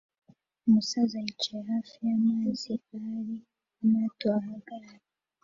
[0.65, 3.37] Umusaza yicaye hafi y'amazi ahari
[3.83, 4.97] amato ahagarara